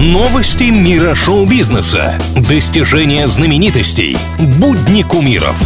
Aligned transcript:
Новости 0.00 0.70
мира 0.70 1.14
шоу-бизнеса. 1.14 2.18
Достижения 2.34 3.28
знаменитостей. 3.28 4.16
Будни 4.58 5.02
кумиров. 5.02 5.60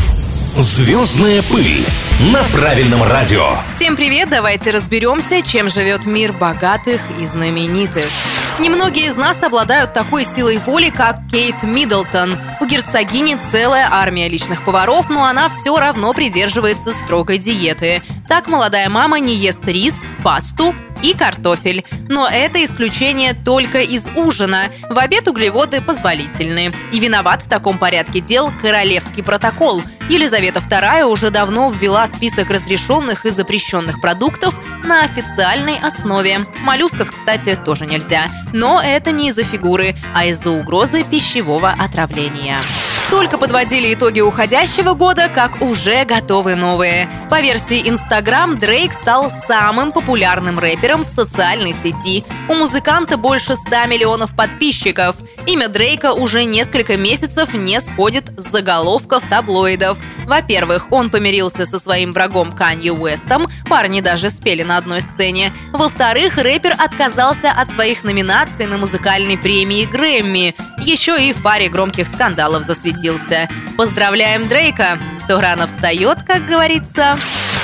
Звездная 0.58 1.41
пыль 1.42 1.87
на 2.32 2.42
правильном 2.52 3.04
радио. 3.04 3.58
Всем 3.76 3.94
привет, 3.94 4.30
давайте 4.30 4.72
разберемся, 4.72 5.40
чем 5.40 5.70
живет 5.70 6.04
мир 6.04 6.32
богатых 6.32 7.00
и 7.20 7.26
знаменитых. 7.26 8.02
Немногие 8.58 9.06
из 9.06 9.14
нас 9.14 9.40
обладают 9.40 9.92
такой 9.92 10.24
силой 10.24 10.58
воли, 10.58 10.90
как 10.90 11.28
Кейт 11.30 11.62
Миддлтон. 11.62 12.35
У 12.60 12.66
герцогини 12.66 13.37
целая 13.37 13.88
армия 13.88 14.28
личных 14.28 14.64
поваров, 14.64 15.10
но 15.10 15.26
она 15.26 15.48
все 15.48 15.78
равно 15.78 16.12
придерживается 16.12 16.92
строгой 16.92 17.38
диеты. 17.38 18.02
Так 18.27 18.48
молодая 18.48 18.88
мама 18.88 19.20
не 19.20 19.37
ест 19.37 19.64
рис, 19.64 20.02
пасту, 20.24 20.74
и 21.05 21.12
картофель. 21.12 21.84
Но 22.09 22.28
это 22.28 22.64
исключение 22.64 23.34
только 23.34 23.80
из 23.80 24.09
ужина. 24.16 24.64
В 24.88 24.98
обед 24.98 25.28
углеводы 25.28 25.80
позволительны. 25.80 26.72
И 26.92 26.98
виноват 26.98 27.42
в 27.42 27.48
таком 27.48 27.78
порядке 27.78 28.20
дел 28.20 28.50
королевский 28.60 29.22
протокол. 29.22 29.82
Елизавета 30.09 30.60
II 30.60 31.04
уже 31.04 31.30
давно 31.30 31.70
ввела 31.70 32.06
список 32.06 32.50
разрешенных 32.50 33.26
и 33.26 33.30
запрещенных 33.30 34.00
продуктов 34.00 34.59
на 34.86 35.02
официальной 35.02 35.78
основе. 35.78 36.38
Моллюсков, 36.62 37.10
кстати, 37.10 37.59
тоже 37.64 37.86
нельзя. 37.86 38.26
Но 38.52 38.82
это 38.82 39.12
не 39.12 39.28
из-за 39.28 39.45
фигуры, 39.45 39.95
а 40.14 40.26
из-за 40.26 40.50
угрозы 40.50 41.04
пищевого 41.04 41.70
отравления. 41.70 42.59
Только 43.10 43.38
подводили 43.38 43.94
итоги 43.94 44.20
уходящего 44.20 44.94
года, 44.94 45.28
как 45.28 45.62
уже 45.62 46.04
готовы 46.04 46.54
новые. 46.54 47.08
По 47.30 47.40
версии 47.40 47.86
Instagram, 47.88 48.58
Дрейк 48.58 48.92
стал 48.92 49.30
самым 49.30 49.92
популярным 49.92 50.58
рэпером 50.58 51.04
в 51.04 51.09
социальной 51.09 51.72
сети. 51.72 52.24
У 52.48 52.54
музыканта 52.54 53.16
больше 53.16 53.56
100 53.56 53.86
миллионов 53.86 54.34
подписчиков. 54.34 55.16
Имя 55.46 55.68
Дрейка 55.68 56.12
уже 56.12 56.45
несколько 56.45 56.96
месяцев 56.96 57.52
не 57.52 57.80
сходит 57.80 58.32
с 58.38 58.51
заголовков 58.51 59.23
таблоидов– 59.29 59.98
во-первых, 60.26 60.92
он 60.92 61.10
помирился 61.10 61.66
со 61.66 61.78
своим 61.78 62.12
врагом 62.12 62.52
Канье 62.52 62.92
Уэстом, 62.92 63.46
парни 63.68 64.00
даже 64.00 64.30
спели 64.30 64.62
на 64.62 64.77
одной 64.77 65.00
сцене. 65.00 65.53
Во-вторых, 65.72 66.36
рэпер 66.36 66.75
отказался 66.78 67.50
от 67.50 67.70
своих 67.70 68.05
номинаций 68.05 68.67
на 68.67 68.78
музыкальной 68.78 69.36
премии 69.36 69.84
Грэмми. 69.84 70.55
Еще 70.80 71.17
и 71.28 71.33
в 71.33 71.42
паре 71.42 71.69
громких 71.69 72.06
скандалов 72.06 72.62
засветился. 72.62 73.48
Поздравляем 73.77 74.48
Дрейка! 74.48 74.98
Кто 75.25 75.41
рано 75.41 75.67
встает, 75.67 76.22
как 76.22 76.45
говорится. 76.45 77.17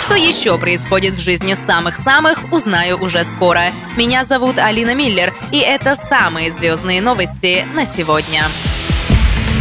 Что 0.03 0.15
еще 0.15 0.59
происходит 0.59 1.15
в 1.15 1.21
жизни 1.21 1.55
самых-самых, 1.55 2.53
узнаю 2.53 2.99
уже 2.99 3.23
скоро. 3.25 3.65
Меня 3.97 4.25
зовут 4.25 4.59
Алина 4.59 4.95
Миллер, 4.95 5.33
и 5.53 5.59
это 5.59 5.95
самые 5.95 6.51
звездные 6.51 7.01
новости 7.01 7.67
на 7.75 7.85
сегодня. 7.85 8.43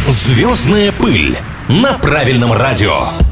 Звездная 0.08 0.92
пыль 0.92 1.38
на 1.68 1.92
правильном 1.98 2.52
радио. 2.52 3.29